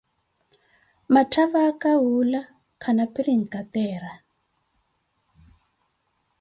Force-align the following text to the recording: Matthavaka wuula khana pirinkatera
Matthavaka 1.13 1.89
wuula 2.03 2.41
khana 2.81 3.05
pirinkatera 3.13 4.11